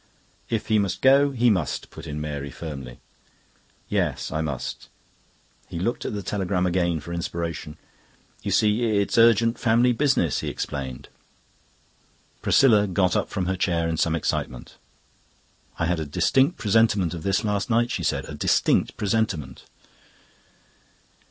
"If 0.49 0.65
he 0.65 0.79
must 0.79 1.03
go, 1.03 1.29
he 1.29 1.51
must," 1.51 1.91
put 1.91 2.07
in 2.07 2.19
Mary 2.19 2.49
firmly. 2.49 2.99
"Yes, 3.87 4.31
I 4.31 4.41
must." 4.41 4.89
He 5.67 5.77
looked 5.77 6.05
at 6.05 6.15
the 6.15 6.23
telegram 6.23 6.65
again 6.65 6.99
for 6.99 7.13
inspiration. 7.13 7.77
"You 8.41 8.49
see, 8.49 8.83
it's 8.99 9.19
urgent 9.19 9.59
family 9.59 9.91
business," 9.91 10.39
he 10.39 10.47
explained. 10.47 11.07
Priscilla 12.41 12.87
got 12.87 13.15
up 13.15 13.29
from 13.29 13.45
her 13.45 13.55
chair 13.55 13.87
in 13.87 13.95
some 13.95 14.15
excitement. 14.15 14.77
"I 15.77 15.85
had 15.85 15.99
a 15.99 16.05
distinct 16.07 16.57
presentiment 16.57 17.13
of 17.13 17.21
this 17.21 17.43
last 17.43 17.69
night," 17.69 17.91
she 17.91 18.01
said. 18.01 18.25
"A 18.27 18.33
distinct 18.33 18.97
presentiment." 18.97 19.65